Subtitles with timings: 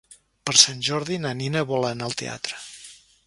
[0.49, 2.61] Per Sant Jordi na Nina vol anar al teatre.